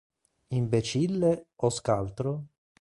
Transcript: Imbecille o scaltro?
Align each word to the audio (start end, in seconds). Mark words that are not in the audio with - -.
Imbecille 0.59 1.31
o 1.57 1.69
scaltro? 1.77 2.37